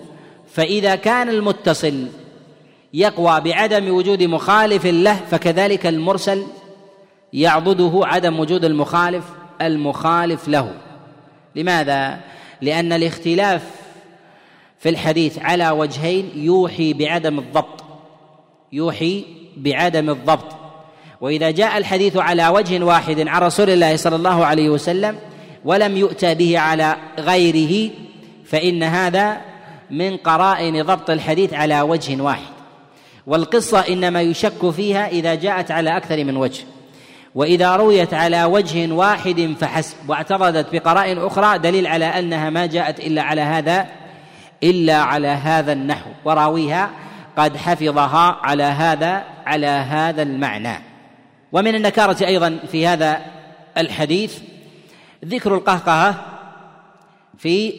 [0.54, 2.08] فإذا كان المتصل
[2.94, 6.44] يقوى بعدم وجود مخالف له فكذلك المرسل
[7.34, 9.26] يعضده عدم وجود المخالف
[9.62, 10.74] المخالف له.
[11.56, 12.20] لماذا؟
[12.62, 13.64] لأن الاختلاف
[14.80, 17.84] في الحديث على وجهين يوحي بعدم الضبط
[18.72, 19.26] يوحي
[19.58, 20.61] بعدم الضبط.
[21.22, 25.18] وإذا جاء الحديث على وجه واحد عن رسول الله صلى الله عليه وسلم
[25.66, 27.92] ولم يؤتى به على غيره
[28.46, 29.38] فإن هذا
[29.92, 32.52] من قرائن ضبط الحديث على وجه واحد.
[33.28, 36.64] والقصة إنما يشك فيها إذا جاءت على أكثر من وجه.
[37.36, 43.22] وإذا رويت على وجه واحد فحسب واعترضت بقرائن أخرى دليل على أنها ما جاءت إلا
[43.22, 43.86] على هذا
[44.64, 46.10] إلا على هذا النحو.
[46.26, 46.90] وراويها
[47.38, 50.91] قد حفظها على هذا على هذا المعنى.
[51.52, 53.22] ومن النكارة أيضا في هذا
[53.78, 54.40] الحديث
[55.26, 56.26] ذكر القهقهة
[57.38, 57.74] في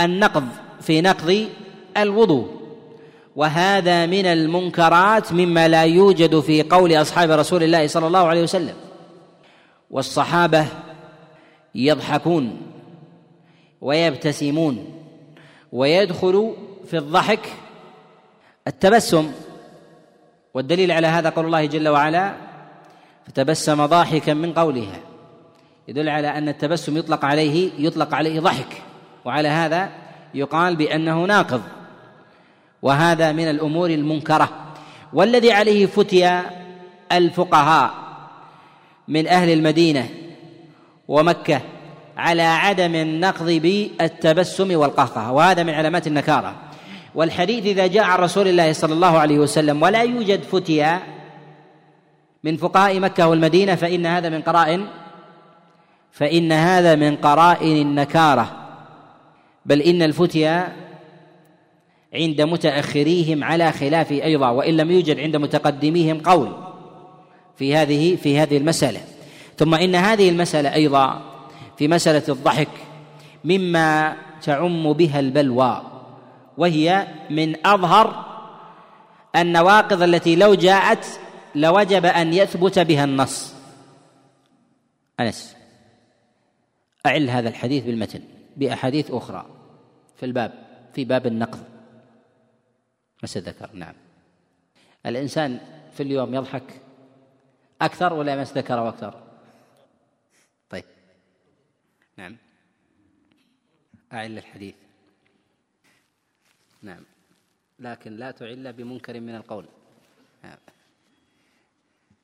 [0.00, 0.48] النقض
[0.80, 1.48] في نقض
[1.96, 2.60] الوضوء.
[3.36, 8.74] وهذا من المنكرات مما لا يوجد في قول أصحاب رسول الله صلى الله عليه وسلم.
[9.90, 10.66] والصحابة
[11.74, 12.60] يضحكون
[13.80, 15.02] ويبتسمون
[15.72, 16.54] ويدخل
[16.90, 17.48] في الضحك
[18.66, 19.32] التبسم.
[20.54, 22.49] والدليل على هذا قول الله جل وعلا
[23.30, 24.98] فتبسم ضاحكا من قولها.
[25.88, 28.82] يدل على أن التبسم يطلق عليه يطلق عليه ضحك.
[29.24, 29.90] وعلى هذا
[30.34, 31.62] يقال بأنه ناقض.
[32.82, 34.48] وهذا من الأمور المنكرة.
[35.12, 36.42] والذي عليه فتي
[37.12, 37.90] الفقهاء
[39.08, 40.08] من أهل المدينة
[41.08, 41.60] ومكة
[42.16, 45.32] على عدم النقض بالتبسم والقهقه.
[45.32, 46.54] وهذا من علامات النكارة.
[47.14, 51.19] والحديث إذا جاء عن رسول الله صلى الله عليه وسلم ولا يوجد فتيا
[52.44, 54.86] من فقهاء مكة والمدينة فإن هذا من قرائن
[56.12, 58.56] فإن هذا من قرائن النكارة.
[59.66, 60.72] بل إن الفتيا
[62.14, 66.52] عند متأخريهم على خلاف أيضا وإن لم يوجد عند متقدميهم قول
[67.56, 69.00] في هذه في هذه المسألة.
[69.56, 71.22] ثم إن هذه المسألة أيضا
[71.76, 72.68] في مسألة الضحك
[73.44, 75.82] مما تعم بها البلوى
[76.58, 78.24] وهي من أظهر
[79.36, 81.06] النواقض التي لو جاءت
[81.54, 83.54] لوجب أن يثبت بها النص.
[85.20, 85.56] أنس
[87.06, 88.22] أعل هذا الحديث بالمتن
[88.56, 89.46] بأحاديث أخرى
[90.16, 90.52] في الباب
[90.94, 91.64] في باب النقض.
[93.22, 93.94] مس الذكر نعم.
[95.06, 95.60] الإنسان
[95.92, 96.80] في اليوم يضحك
[97.82, 99.22] أكثر ولا يمس ذكره أكثر؟
[100.70, 100.84] طيب.
[102.16, 102.36] نعم.
[104.12, 104.74] أعل الحديث.
[106.82, 107.04] نعم.
[107.78, 109.64] لكن لا تعل بمنكر من القول.
[110.44, 110.56] نعم.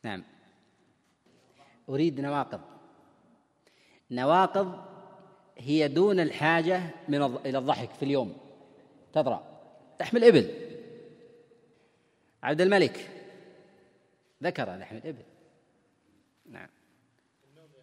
[0.06, 0.22] نعم
[1.88, 2.60] أريد نواقض.
[4.10, 4.84] نواقض
[5.58, 8.36] هي دون الحاجة من إلى الضحك في اليوم.
[9.12, 9.42] تضرع.
[9.98, 10.50] تحمل إبل
[12.42, 13.10] عبد الملك.
[14.42, 15.22] ذكر لحم الإبل.
[16.50, 16.68] نعم.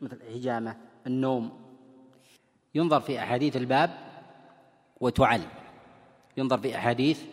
[0.02, 1.76] مثل الحجامة النوم.
[2.76, 3.90] ينظر في أحاديث الباب
[5.00, 5.42] وتعل
[6.38, 7.24] ينظر في أحاديث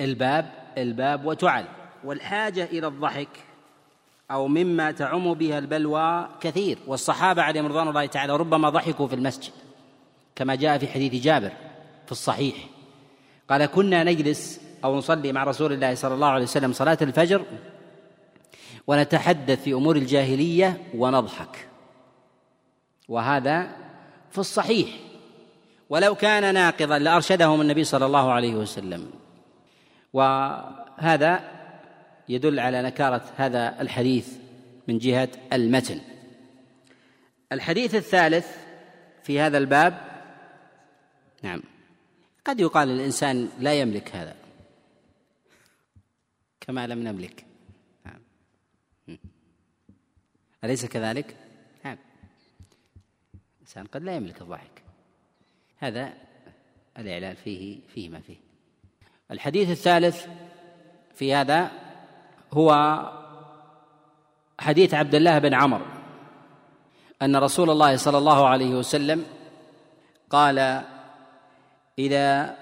[0.00, 3.28] الباب الباب وتعل والحاجة إلى الضحك
[4.30, 6.78] أو مما تعم بها البلوى كثير.
[6.86, 9.52] والصحابة عليهم رضوان الله تعالى ربما ضحكوا في المسجد
[10.36, 11.52] كما جاء في حديث جابر
[12.06, 12.54] في الصحيح.
[13.50, 17.42] قال كنا نجلس أو نصلي مع رسول الله صلى الله عليه وسلم صلاة الفجر
[18.86, 21.68] ونتحدث في أمور الجاهلية ونضحك.
[23.08, 23.76] وهذا
[24.30, 24.88] في الصحيح.
[25.90, 29.10] ولو كان ناقضا لأرشدهم النبي صلى الله عليه وسلم.
[30.12, 31.51] وهذا
[32.28, 34.36] يدل على نكارة هذا الحديث
[34.88, 36.00] من جهة المتن.
[37.52, 38.56] الحديث الثالث
[39.22, 40.12] في هذا الباب
[41.42, 41.62] نعم
[42.44, 44.36] قد يقال الإنسان لا يملك هذا
[46.60, 47.44] كما لم نملك.
[48.06, 48.20] نعم.
[50.64, 51.36] أليس كذلك؟
[51.84, 51.98] نعم.
[53.54, 54.82] الإنسان قد لا يملك الضحك.
[55.78, 56.12] هذا
[56.98, 58.36] الإعلان فيه فيه ما فيه.
[59.30, 60.26] الحديث الثالث
[61.14, 61.70] في هذا
[62.52, 63.00] هو
[64.60, 65.84] حديث عبد الله بن عمرو
[67.22, 69.24] أن رسول الله صلى الله عليه وسلم
[70.30, 70.82] قال
[71.98, 72.56] إذا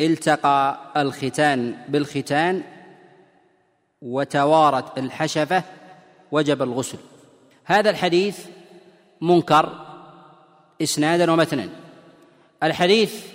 [0.00, 2.62] التقى الختان بالختان
[4.02, 5.62] وتوارت الحشفة
[6.32, 6.98] وجب الغسل.
[7.64, 8.46] هذا الحديث
[9.20, 9.72] منكر
[10.82, 11.68] إسنادا ومتنا.
[12.62, 13.26] الحديث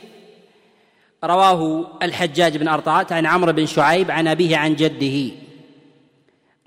[1.24, 5.47] رواه الحجاج بن ارطات عن عمرو بن شعيب عن أبيه عن جده.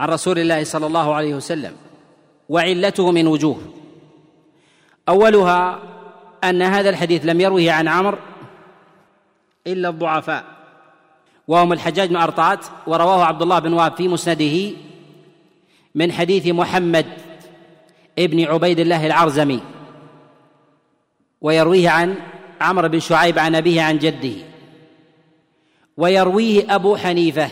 [0.01, 1.73] عن رسول الله صلى الله عليه وسلم
[2.49, 3.61] وعلته من وجوه.
[5.09, 5.83] أولها
[6.45, 8.19] أن هذا الحديث لم يروه عن عمرو
[9.67, 10.45] إلا الضعفاء
[11.49, 14.71] وهم الحجاج بن أرطات ورواه عبد الله بن وهب في مسنده
[15.95, 17.07] من حديث محمد
[18.19, 19.61] ابن عبيد الله العرزمي
[21.41, 22.15] ويرويه عن
[22.61, 24.37] عمرو بن شعيب عن أبيه عن جده
[25.97, 27.51] ويرويه أبو حنيفة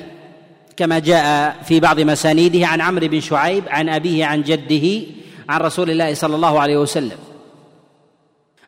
[0.79, 5.07] كما جاء في بعض مسانيده عن عمرو بن شعيب عن أبيه عن جده
[5.49, 7.19] عن رسول الله صلى الله عليه وسلم.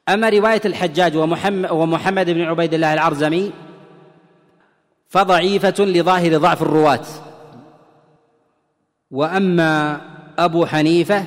[0.09, 3.51] أما رواية الحجاج ومحمد, ومحمد بن عبيد الله العرزمي
[5.09, 7.05] فضعيفة لظاهر ضعف الرواة.
[9.11, 10.01] وأما
[10.39, 11.25] أبو حنيفة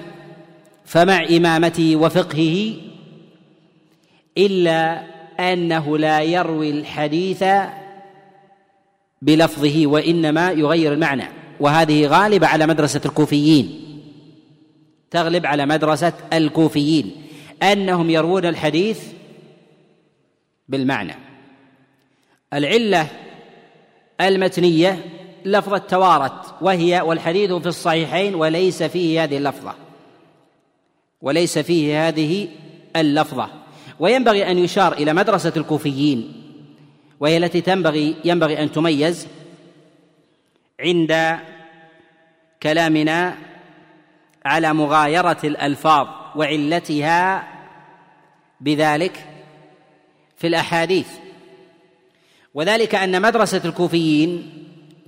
[0.86, 2.74] فمع إمامته وفقهه
[4.38, 5.04] إلا
[5.40, 7.44] أنه لا يروي الحديث
[9.24, 11.24] بلفظه وإنما يغير المعنى.
[11.60, 13.80] وهذه غالبة على مدرسة الكوفيين.
[15.12, 17.16] تغلب على مدرسة الكوفيين.
[17.64, 19.00] أنهم يروون الحديث
[20.68, 21.16] بالمعنى.
[22.54, 23.08] العلة
[24.22, 25.00] المتنية
[25.46, 29.76] لفظة توارت وهي والحديث في الصحيحين وليس فيه هذه اللفظة.
[31.22, 32.48] وليس فيه هذه
[32.96, 33.50] اللفظة.
[34.00, 36.43] وينبغي أن يشار إلى مدرسة الكوفيين.
[37.20, 39.28] وهي التي تنبغي ينبغي أن تميز
[40.80, 41.40] عند
[42.64, 43.38] كلامنا
[44.46, 47.48] على مغايرة الألفاظ وعلتها
[48.62, 49.26] بذلك
[50.38, 51.08] في الأحاديث.
[52.54, 54.54] وذلك أن مدرسة الكوفيين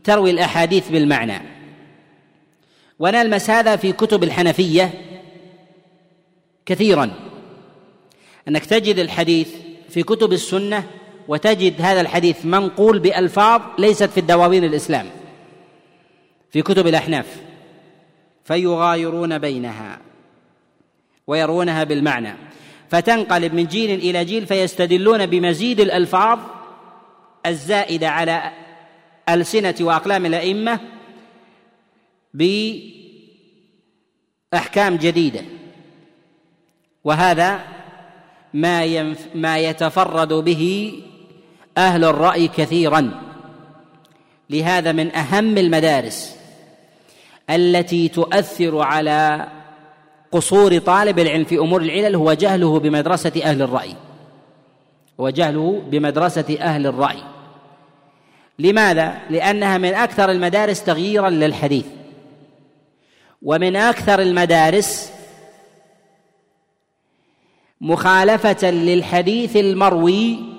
[0.03, 1.41] تروي الأحاديث بالمعنى.
[2.99, 4.93] ونلمس هذا في كتب الحنفية
[6.65, 7.13] كثيرا.
[8.47, 9.49] أنك تجد الحديث
[9.89, 10.87] في كتب السنة
[11.27, 15.09] وتجد هذا الحديث منقول بألفاظ ليست في الدواوين الإسلام
[16.51, 17.41] في كتب الأحناف
[18.43, 19.99] فيغايرون بينها
[21.27, 22.33] ويرونها بالمعنى
[22.89, 26.39] فتنقلب من جيل إلى جيل فيستدلون بمزيد الألفاظ
[27.45, 28.51] الزائدة على
[29.29, 30.79] ألسنة وأقلام الأئمة
[34.53, 35.41] بأحكام جديدة
[37.03, 37.63] وهذا
[38.53, 40.93] ما ما يتفرد به
[41.77, 43.11] أهل الرأي كثيرا.
[44.49, 46.35] لهذا من أهم المدارس
[47.49, 49.47] التي تؤثر على
[50.31, 53.95] قصور طالب العلم في أمور العلل هو جهله بمدرسة أهل الرأي.
[55.17, 57.17] وجهله بمدرسة أهل الرأي.
[58.59, 61.85] لماذا؟ لأنها من أكثر المدارس تغييرا للحديث.
[63.41, 65.11] ومن أكثر المدارس
[67.81, 70.54] مخالفة للحديث المروي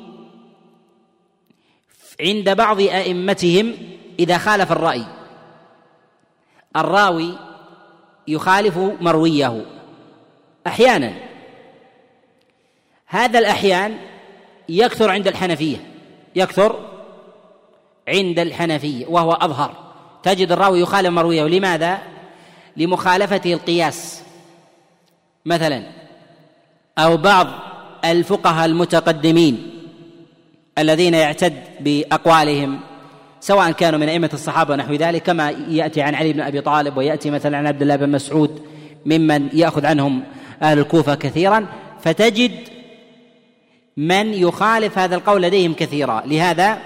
[2.21, 3.75] عند بعض أئمتهم
[4.19, 5.05] إذا خالف الرأي.
[6.77, 7.39] الراوي
[8.29, 9.65] يخالف مرويه
[10.67, 11.13] أحيانا.
[13.07, 13.99] هذا الأحيان
[14.69, 15.77] يكثر عند الحنفية
[16.37, 16.89] يكثر
[18.09, 19.75] عند الحنفية وهو أظهر.
[20.23, 21.99] تجد الراوي يخالف مرويه لماذا؟
[22.77, 24.23] لمخالفته القياس.
[25.45, 25.83] مثلا
[26.99, 27.47] أو بعض
[28.05, 29.76] الفقهاء المتقدمين
[30.79, 32.81] الذين يعتد بأقوالهم
[33.41, 37.31] سواء كانوا من أئمة الصحابة ونحو ذلك كما يأتي عن علي بن أبي طالب ويأتي
[37.31, 38.63] مثلا عن عبد الله بن مسعود
[39.07, 40.23] ممن يأخذ عنهم
[40.63, 41.67] أهل الكوفة كثيرا.
[42.01, 42.53] فتجد
[43.97, 46.23] من يخالف هذا القول لديهم كثيرا.
[46.27, 46.79] لهذا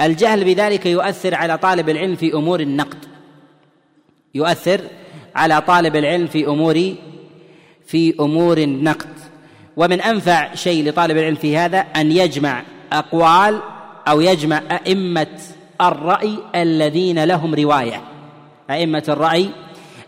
[0.00, 2.98] الجهل بذلك يؤثر على طالب العلم في أمور النقد.
[4.34, 4.80] يؤثر
[5.34, 6.94] على طالب العلم في أمور
[7.86, 9.08] في أمور النقد.
[9.76, 12.62] ومن أنفع شيء لطالب العلم في هذا أن يجمع
[12.92, 13.60] أقوال
[14.08, 15.38] أو يجمع أئمة
[15.80, 18.02] الرأي الذين لهم رواية.
[18.70, 19.50] أئمة الرأي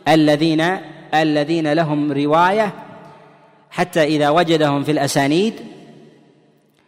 [0.09, 0.79] الذين
[1.15, 2.73] الذين لهم رواية
[3.71, 5.55] حتى إذا وجدهم في الاسانيد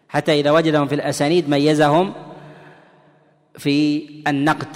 [0.09, 2.13] حتى إذا وجدهم في الأسانيد ميزهم
[3.59, 4.69] في النقد.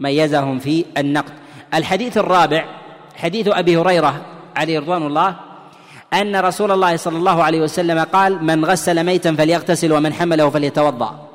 [0.00, 1.32] ميزهم في النقد.
[1.74, 2.64] الحديث الرابع
[3.16, 4.26] حديث أبي هريرة
[4.56, 5.49] عليه رضوان الله
[6.14, 11.28] أن رسول الله صلى الله عليه وسلم قال من غسل ميتا فليغتسل ومن حمله فليتوضأ.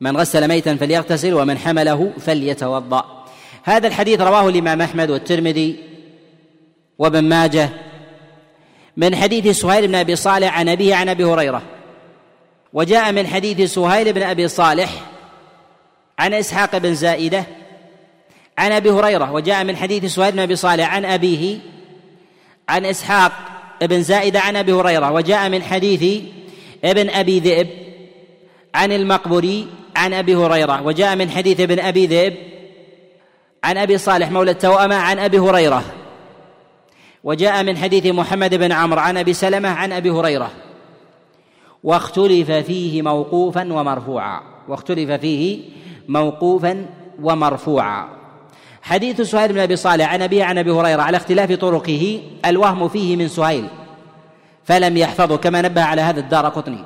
[0.00, 3.24] من غسل ميتا فليغتسل ومن حمله فليتوضأ.
[3.62, 5.84] هذا الحديث رواه الإمام أحمد والترمذي
[6.98, 7.68] وابن ماجه
[8.96, 11.62] من حديث سهيل بن أبي صالح عن أبيه عن أبي هريرة.
[12.72, 14.90] وجاء من حديث سهيل بن أبي صالح
[16.18, 17.44] عن إسحاق بن زائدة
[18.58, 19.32] عن أبي هريرة.
[19.32, 21.58] وجاء من حديث سهيل بن أبي صالح عن أبيه
[22.68, 23.32] عن إسحاق
[23.82, 26.22] بن زائده عن أبي هريرة وجاء من حديث
[26.84, 27.68] ابن أبي ذئب
[28.74, 29.66] عن المقبري
[29.96, 32.34] عن أبي هريرة وجاء من حديث ابن أبي ذئب
[33.64, 35.84] عن أبي صالح مولى التوأمة عن أبي هريرة
[37.24, 40.50] وجاء من حديث محمد بن عمرو عن أبي سلمة عن أبي هريرة.
[41.84, 45.60] واختلف فيه موقوفا ومرفوعا واختلف فيه
[46.08, 46.86] موقوفا
[47.22, 48.08] ومرفوعا.
[48.88, 53.16] حديث سهيل بن أبي صالح عن ابي عن أبي هريرة على اختلاف طرقه الوهم فيه
[53.16, 53.68] من سهيل
[54.64, 56.84] فلم يحفظه كما نبه على هذا الدار قطني.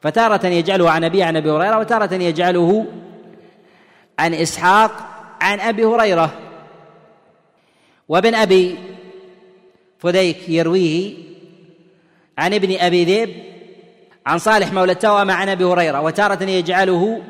[0.00, 2.86] فتارة يجعله عن ابي عن أبي هريرة وتارة يجعله
[4.18, 4.92] عن إسحاق
[5.40, 6.32] عن أبي هريرة.
[8.08, 8.78] وابن أبي
[9.98, 11.14] فديك يرويه
[12.38, 13.30] عن ابن أبي ذئب
[14.26, 17.22] عن صالح مولى التوأمة عن أبي هريرة وتارة يجعله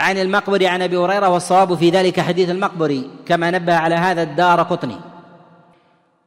[0.00, 4.62] عن المقبري عن أبي هريرة والصواب في ذلك حديث المقبري كما نبه على هذا الدار
[4.62, 4.96] قطني.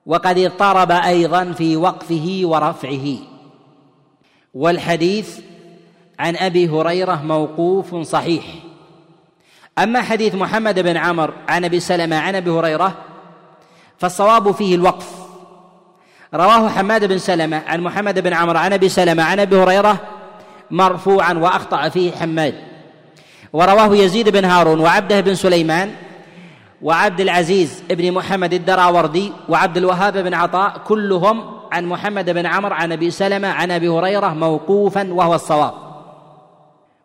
[0.05, 3.18] وقد اضطرب أيضا في وقفه ورفعه.
[4.53, 5.39] والحديث
[6.20, 8.43] عن أبي هريرة موقوف صحيح.
[9.80, 12.93] أما حديث محمد بن عمر عن أبي سلمة عن أبي هريرة
[13.97, 15.11] فالصواب فيه الوقف.
[16.34, 19.97] رواه حماد بن سلمة عن محمد بن عمر عن أبي سلمة عن أبي هريرة
[20.72, 22.76] مرفوعا وأخطأ فيه حماد.
[23.53, 25.95] ورواه يزيد بن هارون وعبده بن سليمان
[26.81, 32.91] وعبد العزيز بن محمد الدراوردي وعبد الوهاب بن عطاء كلهم عن محمد بن عمر عن
[32.91, 35.73] أبي سلمة عن أبي هريرة موقوفا وهو الصواب.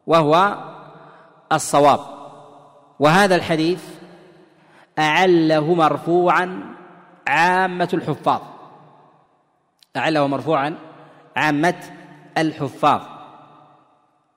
[0.07, 0.57] وهو
[1.53, 2.01] الصواب.
[2.99, 3.85] وهذا الحديث
[4.99, 6.75] أعله مرفوعا
[7.27, 8.41] عامة الحفاظ.
[9.97, 10.75] أعله مرفوعا
[11.37, 11.81] عامة
[12.39, 13.01] الحفاظ.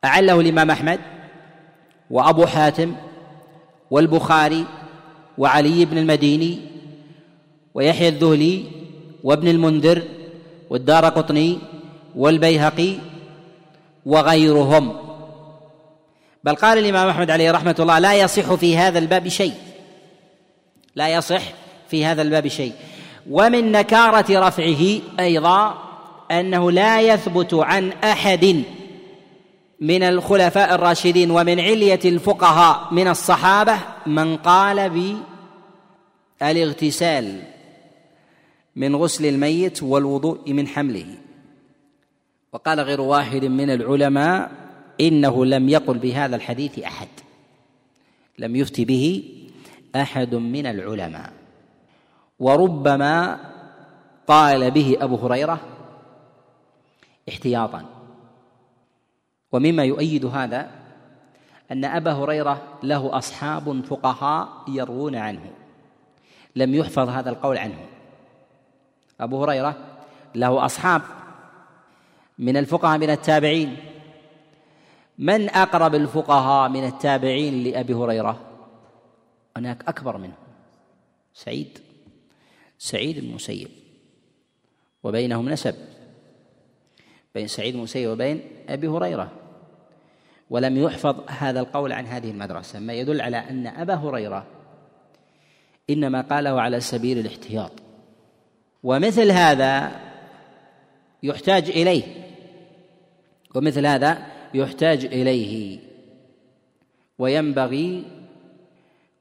[0.05, 0.99] أعله الإمام أحمد
[2.09, 2.95] وأبو حاتم
[3.91, 4.65] والبخاري
[5.37, 6.59] وعلي بن المديني
[7.73, 8.63] ويحيى الذهلي
[9.23, 10.03] وابن المنذر
[10.69, 11.59] والدار قطني
[12.15, 12.95] والبيهقي
[14.05, 14.95] وغيرهم.
[16.43, 19.53] بل قال الإمام أحمد عليه رحمة الله لا يصح في هذا الباب شيء.
[20.95, 21.41] لا يصح
[21.89, 22.73] في هذا الباب شيء.
[23.29, 25.77] ومن نكارة رفعه أيضا
[26.31, 28.63] أنه لا يثبت عن أحد
[29.79, 35.13] من الخلفاء الراشدين ومن علية الفقهاء من الصحابة من قال
[36.41, 37.41] بالإغتسال
[38.75, 41.05] من غسل الميت والوضوء من حمله.
[42.53, 44.51] وقال غير واحد من العلماء
[45.01, 47.07] إنه لم يقل بهذا الحديث أحد.
[48.39, 49.23] لم يفتي به
[49.95, 51.33] أحد من العلماء.
[52.39, 53.39] وربما
[54.27, 55.59] قال به أبو هريرة
[57.29, 57.94] احتياطا.
[59.55, 60.71] ومما يؤيد هذا
[61.71, 65.51] أن أبا هريرة له أصحاب فقهاء يروون عنه.
[66.55, 67.85] لم يحفظ هذا القول عنه.
[69.19, 69.77] أبو هريرة
[70.35, 71.01] له أصحاب
[72.39, 73.77] من الفقهاء من التابعين.
[75.17, 78.39] من أقرب الفقهاء من التابعين لأبي هريرة؟
[79.57, 80.35] هناك أكبر منه
[81.33, 81.79] سعيد.
[82.77, 83.69] سعيد المسيب
[85.03, 85.75] وبينهم نسب.
[87.35, 89.44] بين سعيد المسيب وبين أبي هريرة.
[90.49, 94.45] ولم يحفظ هذا القول عن هذه المدرسة ما يدل على أن أبا هريرة
[95.89, 97.71] إنما قاله على سبيل الاحتياط.
[98.83, 99.91] ومثل هذا
[101.23, 102.03] يحتاج إليه.
[103.55, 105.79] ومثل هذا يحتاج إليه.
[107.19, 108.03] وينبغي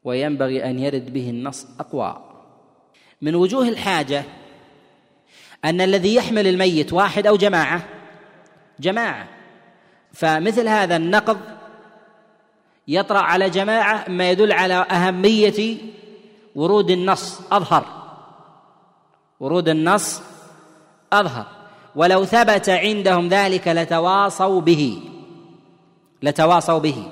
[0.04, 2.24] وينبغي أن يرد به النص أقوى.
[3.22, 4.24] من وجوه الحاجة
[5.64, 7.88] أن الذي يحمل الميت واحد أو جماعة
[8.80, 9.28] جماعة.
[10.14, 11.38] فمثل هذا النقض
[12.88, 15.76] يطرأ على جماعة ما يدل على أهمية
[16.54, 17.84] ورود النص أظهر.
[19.40, 20.22] ورود النص
[21.12, 21.46] أظهر.
[21.96, 25.02] ولو ثبت عندهم ذلك لتواصوا به.
[26.22, 27.08] لتواصوا به.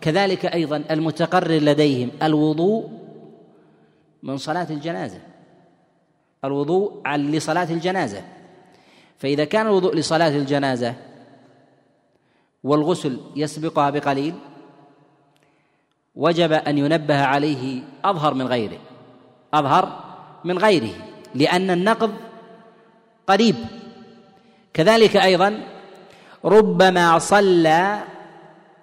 [0.00, 2.90] كذلك أيضا المتقرر لديهم الوضوء
[4.22, 5.20] من صلاة الجنازة.
[6.44, 8.22] الوضوء لصلاة الجنازة.
[9.18, 10.94] فإذا كان الوضوء لصلاة الجنازة
[12.64, 14.34] والغسل يسبقها بقليل
[16.14, 18.78] وجب أن ينبه عليه أظهر من غيره
[19.54, 20.00] أظهر
[20.44, 20.92] من غيره
[21.34, 22.12] لأن النقض
[23.26, 23.56] قريب.
[24.74, 25.58] كذلك أيضا
[26.44, 27.98] ربما صلى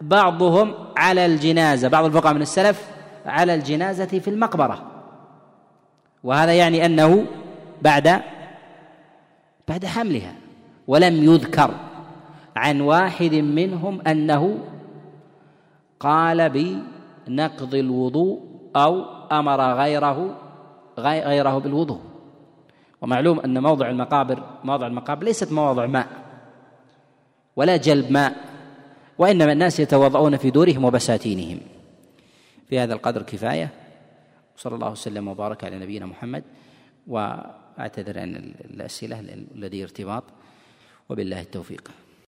[0.01, 2.87] بعضهم على الجنازة بعض الفقهاء من السلف
[3.25, 4.85] على الجنازة في المقبرة.
[6.23, 7.25] وهذا يعني أنه
[7.81, 8.21] بعد
[9.67, 10.33] بعد حملها
[10.87, 11.88] ولم يذكر
[12.55, 14.59] عن واحد منهم أنه
[15.99, 18.41] قال بنقض الوضوء
[18.75, 20.37] أو أمر غيره
[20.99, 22.01] غيره بالوضوء.
[23.01, 26.07] ومعلوم أن موضع المقابر مواضع المقابر ليست مواضع ماء
[27.55, 28.35] ولا جلب ماء
[29.17, 31.59] وإنما الناس يتوضؤون في دورهم وبساتينهم.
[32.69, 33.69] في هذا القدر كفاية.
[34.55, 36.43] صلى الله وسلم وبارك على نبينا محمد.
[37.07, 39.19] وأعتذر عن الأسئلة
[39.55, 40.23] الذي ارتباط.
[41.09, 41.91] وبالله التوفيق.